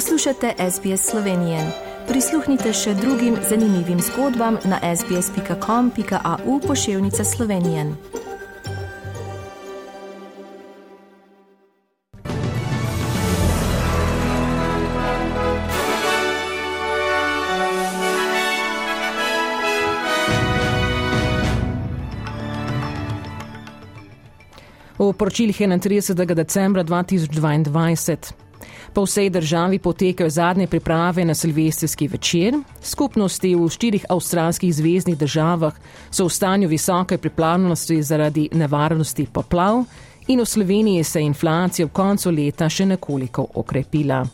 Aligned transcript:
Poslušate 0.00 0.54
SBS 0.70 1.10
Slovenije. 1.10 1.72
Prisluhnite 2.08 2.72
še 2.72 2.94
drugim 2.94 3.34
zanimivim 3.48 4.00
zgodbam 4.00 4.56
na 4.64 4.78
sbsp.com.au 4.96 6.60
pošiljka 6.66 7.24
Slovenije. 7.24 7.84
V 24.98 25.12
poročilih 25.12 25.60
31. 25.60 26.34
decembra 26.34 26.84
2022. 26.84 28.49
Po 28.92 29.04
vsej 29.04 29.30
državi 29.30 29.78
potekajo 29.78 30.30
zadnje 30.30 30.66
priprave 30.66 31.24
na 31.24 31.34
silvestrski 31.34 32.08
večer. 32.08 32.54
Skupnosti 32.82 33.54
v 33.54 33.68
štirih 33.68 34.04
avstralskih 34.08 34.74
zvezdnih 34.74 35.18
državah 35.18 35.74
so 36.10 36.24
v 36.24 36.30
stanju 36.30 36.68
visoke 36.68 37.18
pripravljenosti 37.18 38.02
zaradi 38.02 38.48
nevarnosti 38.52 39.26
poplav 39.32 39.84
in 40.28 40.40
v 40.40 40.46
Sloveniji 40.46 41.04
se 41.04 41.20
je 41.20 41.26
inflacija 41.26 41.86
v 41.86 41.90
koncu 41.90 42.30
leta 42.30 42.68
še 42.68 42.86
nekoliko 42.86 43.46
okrepila. 43.54 44.26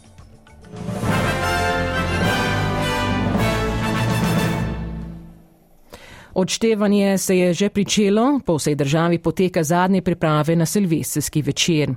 Odštevanje 6.36 7.18
se 7.18 7.38
je 7.38 7.54
že 7.54 7.68
pričelo, 7.68 8.40
po 8.46 8.56
vsej 8.56 8.74
državi 8.74 9.18
poteka 9.18 9.64
zadnje 9.64 10.02
priprave 10.02 10.56
na 10.56 10.66
silvestrski 10.66 11.42
večer. 11.42 11.94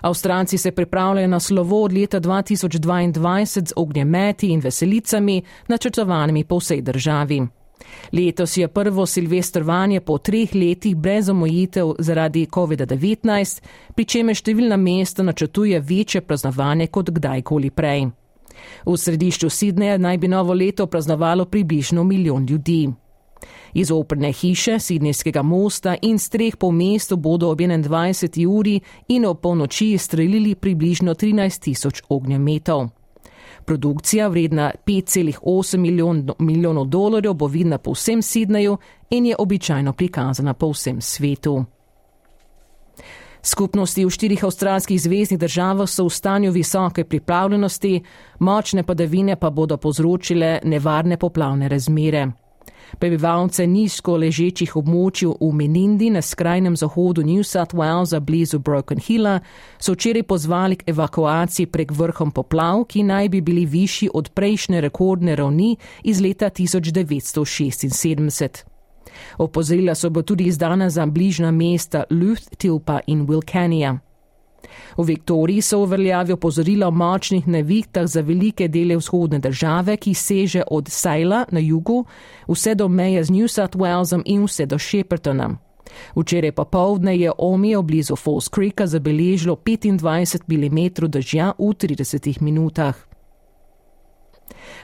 Avstralci 0.00 0.58
se 0.58 0.70
pripravljajo 0.70 1.28
na 1.28 1.40
slovo 1.40 1.84
od 1.84 1.92
leta 1.92 2.20
2022 2.20 3.68
z 3.68 3.72
ognjemeti 3.76 4.48
in 4.48 4.60
veselicami, 4.60 5.42
načrtovanimi 5.68 6.44
po 6.44 6.58
vsej 6.58 6.82
državi. 6.82 7.46
Letos 8.12 8.56
je 8.56 8.68
prvo 8.68 9.06
silvestrovanje 9.06 10.00
po 10.00 10.18
treh 10.18 10.54
letih 10.54 10.96
brez 10.96 11.28
omojitev 11.28 11.94
zaradi 11.98 12.46
COVID-19, 12.46 13.62
pri 13.94 14.04
čemer 14.04 14.36
številna 14.36 14.76
mesta 14.76 15.22
načrtuje 15.22 15.80
večje 15.80 16.20
praznovanje 16.20 16.86
kot 16.86 17.10
kdajkoli 17.10 17.70
prej. 17.70 18.08
V 18.86 18.96
središču 18.96 19.48
Sidneja 19.50 19.98
naj 19.98 20.18
bi 20.18 20.28
novo 20.28 20.54
leto 20.54 20.86
praznovalo 20.86 21.44
približno 21.44 22.04
milijon 22.04 22.46
ljudi. 22.50 22.88
Iz 23.74 23.90
operne 23.90 24.32
hiše, 24.32 24.78
Sidnejskega 24.78 25.42
mosta 25.42 25.96
in 26.02 26.18
streh 26.18 26.56
po 26.56 26.70
mestu 26.70 27.16
bodo 27.16 27.50
ob 27.50 27.60
21. 27.60 28.46
uri 28.46 28.80
in 29.08 29.24
ob 29.26 29.40
polnoči 29.40 29.98
streljili 29.98 30.54
približno 30.54 31.14
13 31.14 31.62
tisoč 31.62 32.02
ognjemetov. 32.08 32.88
Produkcija 33.64 34.28
vredna 34.28 34.72
5,8 34.86 35.76
milijon, 35.76 36.30
milijonov 36.38 36.86
dolarjev 36.86 37.34
bo 37.34 37.46
vidna 37.46 37.78
po 37.78 37.92
vsem 37.92 38.22
Sidneju 38.22 38.76
in 39.10 39.26
je 39.26 39.36
običajno 39.38 39.92
prikazana 39.92 40.54
po 40.54 40.70
vsem 40.70 41.00
svetu. 41.00 41.64
Skupnosti 43.42 44.04
v 44.04 44.10
štirih 44.10 44.44
avstralskih 44.44 45.00
zvezdnih 45.00 45.38
državah 45.40 45.88
so 45.88 46.04
v 46.04 46.12
stanju 46.12 46.52
visoke 46.52 47.04
pripravljenosti, 47.04 48.02
močne 48.38 48.82
padavine 48.82 49.36
pa 49.36 49.50
bodo 49.50 49.76
povzročile 49.76 50.60
nevarne 50.64 51.16
poplavne 51.16 51.68
razmere. 51.68 52.26
Prebivalce 52.98 53.66
nizko 53.66 54.16
ležečih 54.16 54.76
območij 54.76 55.28
v 55.40 55.52
Menindi 55.52 56.10
na 56.10 56.22
skrajnem 56.22 56.76
zahodu 56.76 57.22
New 57.22 57.42
South 57.42 57.74
Walesa 57.74 58.20
blizu 58.20 58.58
Broken 58.58 58.98
Hilla 58.98 59.40
so 59.78 59.92
včeraj 59.92 60.22
pozvali 60.22 60.76
k 60.76 60.90
evakuaciji 60.90 61.66
prek 61.66 61.92
vrhom 61.92 62.30
poplav, 62.30 62.84
ki 62.84 63.02
naj 63.02 63.28
bi 63.28 63.40
bili 63.40 63.66
višji 63.66 64.10
od 64.14 64.30
prejšnje 64.34 64.80
rekordne 64.80 65.36
ravni 65.36 65.76
iz 66.02 66.20
leta 66.20 66.50
1976. 66.50 68.64
Opozorila 69.38 69.94
so 69.94 70.10
bo 70.10 70.22
tudi 70.22 70.44
izdana 70.44 70.90
za 70.90 71.06
bližna 71.06 71.50
mesta 71.50 72.04
Luth, 72.10 72.56
Tilpa 72.58 73.00
in 73.06 73.26
Wilkania. 73.26 73.98
V 74.96 75.04
Viktoriji 75.04 75.62
so 75.62 75.78
uveljavili 75.78 76.32
opozorila 76.32 76.88
o 76.88 76.90
močnih 76.90 77.48
nevihtah 77.48 78.06
za 78.06 78.20
velike 78.20 78.68
dele 78.68 78.96
vzhodne 78.96 79.38
države, 79.38 79.96
ki 79.96 80.14
seže 80.14 80.62
od 80.70 80.88
Sajla 80.88 81.44
na 81.50 81.60
jugu 81.60 82.04
vse 82.48 82.74
do 82.74 82.88
meje 82.88 83.24
z 83.24 83.30
New 83.30 83.48
South 83.48 83.76
Walesom 83.76 84.22
in 84.24 84.44
vse 84.44 84.66
do 84.66 84.78
Sheppertona. 84.78 85.56
Včeraj 86.16 86.52
popovdne 86.52 87.16
je 87.16 87.32
Omijo 87.38 87.82
blizu 87.82 88.16
Falls 88.16 88.48
Creeka 88.48 88.86
zabeležilo 88.86 89.56
25 89.56 90.40
mm 90.48 91.08
dežja 91.08 91.52
v 91.58 91.62
30 91.62 92.42
minutah. 92.42 92.94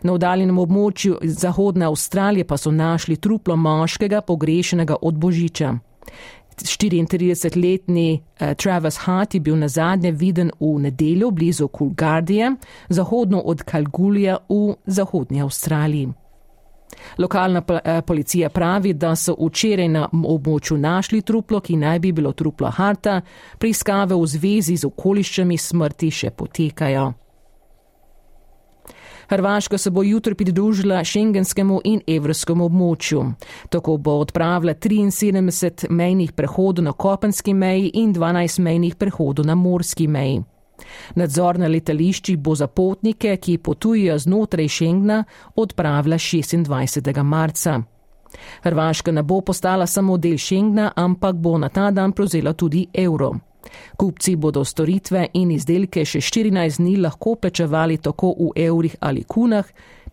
Na 0.03 0.13
oddaljenem 0.13 0.59
območju 0.59 1.19
zahodne 1.23 1.87
Avstralije 1.87 2.45
pa 2.45 2.57
so 2.57 2.71
našli 2.71 3.17
truplo 3.17 3.57
moškega 3.57 4.21
pogrešenega 4.21 4.97
od 5.03 5.15
Božiča. 5.15 5.75
34-letni 6.63 8.21
uh, 8.41 8.55
Travis 8.55 8.97
Hart 8.97 9.35
je 9.35 9.41
bil 9.41 9.57
na 9.57 9.69
zadnje 9.69 10.13
viden 10.13 10.51
v 10.61 10.79
nedeljo 10.79 11.31
blizu 11.31 11.69
Kulgardije, 11.69 12.53
zahodno 12.89 13.41
od 13.41 13.63
Kalgulija 13.63 14.39
v 14.49 14.75
zahodnji 14.87 15.43
Avstraliji. 15.43 16.13
Lokalna 17.19 17.63
uh, 17.69 17.79
policija 18.07 18.49
pravi, 18.49 18.93
da 18.93 19.17
so 19.17 19.37
včeraj 19.41 19.89
na 19.89 20.09
območju 20.13 20.79
našli 20.79 21.23
truplo, 21.23 21.61
ki 21.61 21.77
naj 21.77 21.99
bi 21.99 22.13
bilo 22.13 22.33
truplo 22.33 22.71
Harta, 22.71 23.21
preiskave 23.59 24.15
v 24.15 24.27
zvezi 24.27 24.77
z 24.77 24.87
okoliščami 24.87 25.59
smrti 25.59 26.11
še 26.11 26.31
potekajo. 26.31 27.13
Hrvaška 29.29 29.79
se 29.79 29.91
bo 29.91 30.03
jutri 30.03 30.35
pridružila 30.35 31.05
šengenskemu 31.05 31.81
in 31.85 32.01
evropskemu 32.07 32.65
območju. 32.65 33.23
Tako 33.69 33.97
bo 33.97 34.19
odpravila 34.23 34.75
73 34.75 35.91
mejnih 35.91 36.33
prehodov 36.33 36.85
na 36.85 36.93
kopenski 36.93 37.55
meji 37.55 37.91
in 37.95 38.15
12 38.15 38.61
mejnih 38.61 38.95
prehodov 38.95 39.47
na 39.47 39.55
morski 39.55 40.07
meji. 40.09 40.43
Nadzor 41.15 41.59
na 41.59 41.69
letališčih 41.69 42.39
bo 42.39 42.55
za 42.55 42.67
potnike, 42.67 43.37
ki 43.37 43.59
potujejo 43.59 44.19
znotraj 44.19 44.69
Schengna, 44.69 45.25
odpravila 45.57 46.17
26. 46.17 47.23
marca. 47.23 47.81
Hrvaška 48.63 49.13
ne 49.13 49.23
bo 49.23 49.41
postala 49.41 49.87
samo 49.87 50.17
del 50.17 50.39
Schengna, 50.39 50.93
ampak 50.97 51.37
bo 51.37 51.59
na 51.59 51.69
ta 51.69 51.91
dan 51.91 52.13
prevzela 52.13 52.53
tudi 52.53 52.87
evro. 52.93 53.33
Kupci 53.97 54.37
bodo 54.37 54.65
storitve 54.65 55.27
in 55.35 55.51
izdelke 55.51 56.05
še 56.05 56.21
14 56.21 56.81
dni 56.81 56.97
lahko 56.97 57.35
plačevali 57.35 57.99
tako 57.99 58.35
v 58.39 58.51
evrih 58.67 58.97
ali 59.01 59.25
kunah, 59.25 59.67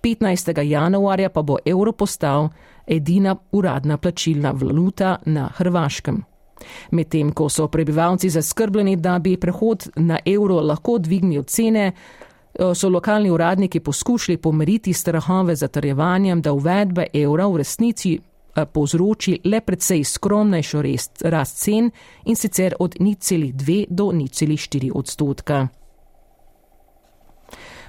15. 0.03 0.62
januarja 0.64 1.30
pa 1.30 1.41
bo 1.41 1.58
evro 1.66 1.91
postal 1.91 2.50
edina 2.88 3.36
uradna 3.52 3.97
plačilna 3.97 4.52
valuta 4.52 5.18
na 5.25 5.50
Hrvaškem. 5.56 6.24
Medtem 6.91 7.31
ko 7.31 7.50
so 7.50 7.68
prebivalci 7.68 8.30
zaskrbljeni, 8.30 8.96
da 8.96 9.19
bi 9.19 9.38
prehod 9.38 9.88
na 9.96 10.20
evro 10.25 10.62
lahko 10.62 10.97
dvignil 11.00 11.44
cene, 11.44 11.91
so 12.75 12.90
lokalni 12.90 13.31
uradniki 13.31 13.80
poskušali 13.80 14.38
pomeriti 14.38 14.94
strahove 14.94 15.56
zatrjevanjem, 15.56 16.41
da 16.41 16.53
uvedbe 16.53 17.08
evra 17.14 17.47
v 17.47 17.58
resnici 17.58 18.20
Eh, 18.20 18.33
povzroči 18.74 19.40
le 19.44 19.62
precej 19.62 20.03
skromnejšo 20.03 20.81
rast 21.30 21.58
cen 21.58 21.91
in 22.25 22.36
sicer 22.36 22.75
od 22.80 22.96
0,2 23.00 23.86
do 23.90 24.12
0,4 24.12 24.91
odstotka. 24.96 25.68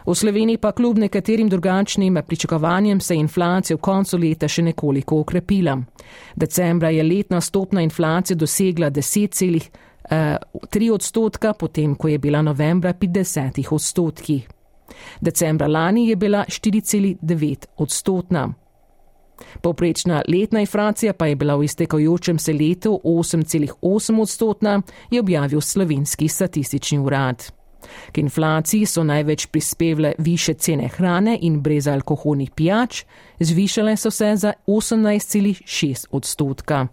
V 0.06 0.14
Sloveniji 0.14 0.58
pa 0.58 0.72
kljub 0.72 0.98
nekaterim 0.98 1.48
drugačnim 1.48 2.18
pričakovanjem 2.26 3.00
se 3.00 3.14
je 3.14 3.20
inflacija 3.20 3.76
v 3.76 3.80
koncu 3.80 4.18
leta 4.18 4.48
še 4.48 4.62
nekoliko 4.62 5.20
okrepila. 5.20 5.78
Decembra 6.36 6.90
je 6.90 7.02
letna 7.02 7.40
stopna 7.40 7.80
inflacija 7.80 8.36
dosegla 8.36 8.90
10,3 8.90 9.70
eh, 10.10 10.92
odstotka, 10.92 11.52
potem 11.52 11.94
ko 11.94 12.08
je 12.08 12.18
bila 12.18 12.42
novembra 12.42 12.92
pri 12.92 13.08
10 13.08 13.64
odstotkih. 13.70 14.48
Decembra 15.20 15.66
lani 15.66 16.08
je 16.08 16.16
bila 16.16 16.44
4,9 16.48 17.66
odstotna. 17.76 18.63
Poprečna 19.60 20.22
letna 20.28 20.60
inflacija 20.60 21.12
pa 21.12 21.26
je 21.26 21.36
bila 21.36 21.56
v 21.56 21.64
iztekajočem 21.64 22.38
se 22.38 22.52
letu 22.52 23.00
8,8 23.04 24.20
odstotna, 24.20 24.82
je 25.10 25.20
objavil 25.20 25.60
slovenski 25.60 26.28
statistični 26.28 26.98
urad. 26.98 27.52
K 28.12 28.18
inflaciji 28.18 28.86
so 28.86 29.04
največ 29.04 29.46
prispevale 29.46 30.12
više 30.18 30.54
cene 30.54 30.88
hrane 30.88 31.38
in 31.40 31.60
brezalkoholnih 31.60 32.50
pijač, 32.50 33.04
zvišale 33.40 33.96
so 33.96 34.10
se 34.10 34.36
za 34.36 34.52
18,6 34.66 36.06
odstotka. 36.10 36.86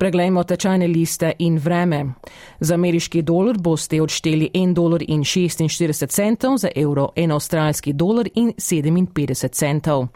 Preglejmo 0.00 0.44
tečajne 0.44 0.86
liste 0.88 1.32
in 1.38 1.58
vreme. 1.58 2.14
Za 2.60 2.74
ameriški 2.74 3.20
dolar 3.22 3.58
boste 3.60 3.98
odšteli 4.02 4.48
1 4.54 4.72
dolar 4.74 5.02
in 5.08 5.20
46 5.24 6.06
centov, 6.08 6.56
za 6.56 6.70
evro 6.76 7.10
1 7.16 7.34
avstralski 7.34 7.92
dolar 7.92 8.28
in 8.34 8.52
57 8.56 9.48
centov. 9.52 10.06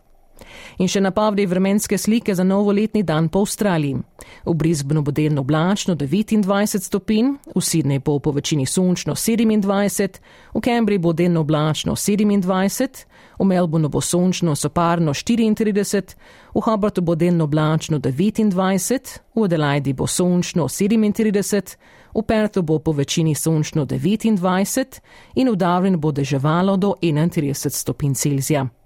In 0.78 0.88
še 0.90 1.00
napovedi 1.00 1.46
vremenske 1.46 1.98
slike 1.98 2.34
za 2.34 2.44
novoletni 2.44 3.02
dan 3.02 3.28
po 3.28 3.44
Avstraliji. 3.44 3.96
V 4.44 4.54
Brisbaneu 4.54 5.02
bo 5.02 5.12
delno 5.14 5.40
oblačno 5.40 5.94
29 5.94 6.82
stopinj, 6.82 7.34
v 7.54 7.60
Sydney 7.62 8.02
bo 8.04 8.18
po 8.18 8.32
večini 8.32 8.66
sončno 8.66 9.14
27, 9.14 10.20
v 10.54 10.60
Cambridge 10.60 11.02
bo 11.02 11.12
delno 11.12 11.40
oblačno 11.40 11.94
27, 11.94 13.04
v 13.38 13.44
Melbourneu 13.44 13.88
bo 13.88 14.00
sončno 14.00 14.54
soparno 14.54 15.14
34, 15.14 16.14
v 16.54 16.60
Hobartu 16.60 17.02
bo 17.02 17.14
delno 17.14 17.44
oblačno 17.44 17.98
29, 17.98 19.18
v 19.34 19.44
Adelaidi 19.44 19.92
bo 19.92 20.06
sončno 20.06 20.68
37, 20.68 21.76
v 22.14 22.22
Perthu 22.22 22.62
bo 22.62 22.78
po 22.78 22.92
večini 22.92 23.34
sončno 23.34 23.84
29 23.86 25.00
in 25.34 25.48
v 25.50 25.56
Darwinu 25.56 25.98
bo 25.98 26.12
deževalo 26.12 26.76
do 26.76 26.94
31 27.02 27.70
stopinj 27.70 28.14
Celzija. 28.14 28.83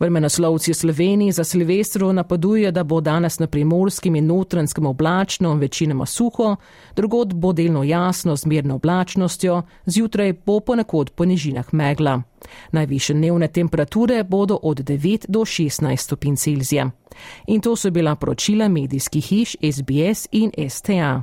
Vremenoslovci 0.00 0.70
v 0.70 0.74
Sloveniji 0.74 1.32
za 1.32 1.44
Silvestro 1.44 2.12
napoveduje, 2.12 2.70
da 2.70 2.84
bo 2.84 3.00
danes 3.00 3.38
na 3.38 3.46
primorskem 3.46 4.16
in 4.16 4.26
notranskem 4.26 4.86
oblačno, 4.86 5.54
večinoma 5.54 6.06
suho, 6.06 6.56
drugod 6.96 7.34
bo 7.34 7.52
delno 7.52 7.84
jasno 7.84 8.36
z 8.36 8.46
mirno 8.46 8.74
oblačnostjo, 8.74 9.62
zjutraj 9.86 10.32
bo 10.46 10.60
ponekod 10.60 11.10
po 11.10 11.24
nižinah 11.24 11.74
megla. 11.74 12.22
Najviše 12.72 13.14
dnevne 13.14 13.48
temperature 13.48 14.24
bodo 14.24 14.58
od 14.62 14.80
9 14.80 15.24
do 15.28 15.40
16 15.40 15.96
stopinj 15.96 16.36
Celzija. 16.36 16.90
In 17.46 17.60
to 17.60 17.76
so 17.76 17.90
bila 17.90 18.14
poročila 18.14 18.68
medijskih 18.68 19.24
hiš 19.24 19.56
SBS 19.62 20.28
in 20.32 20.50
STA. 20.68 21.22